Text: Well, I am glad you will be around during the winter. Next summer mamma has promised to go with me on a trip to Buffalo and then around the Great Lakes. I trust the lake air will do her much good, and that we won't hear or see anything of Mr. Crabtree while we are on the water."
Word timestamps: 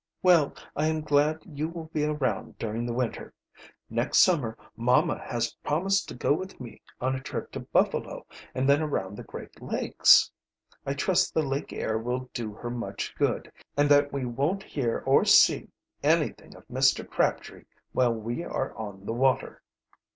Well, 0.23 0.55
I 0.75 0.87
am 0.87 1.01
glad 1.01 1.43
you 1.45 1.69
will 1.69 1.85
be 1.93 2.03
around 2.03 2.57
during 2.57 2.87
the 2.87 2.91
winter. 2.93 3.35
Next 3.87 4.17
summer 4.17 4.57
mamma 4.75 5.19
has 5.19 5.53
promised 5.63 6.07
to 6.09 6.15
go 6.15 6.33
with 6.33 6.59
me 6.59 6.81
on 6.99 7.15
a 7.15 7.21
trip 7.21 7.51
to 7.51 7.59
Buffalo 7.59 8.25
and 8.55 8.67
then 8.67 8.81
around 8.81 9.15
the 9.15 9.21
Great 9.23 9.61
Lakes. 9.61 10.31
I 10.87 10.95
trust 10.95 11.35
the 11.35 11.43
lake 11.43 11.71
air 11.71 11.99
will 11.99 12.31
do 12.33 12.51
her 12.51 12.71
much 12.71 13.13
good, 13.15 13.51
and 13.77 13.87
that 13.89 14.11
we 14.11 14.25
won't 14.25 14.63
hear 14.63 15.03
or 15.05 15.23
see 15.23 15.69
anything 16.01 16.55
of 16.55 16.67
Mr. 16.67 17.07
Crabtree 17.07 17.65
while 17.91 18.15
we 18.15 18.43
are 18.43 18.73
on 18.75 19.05
the 19.05 19.13
water." 19.13 19.61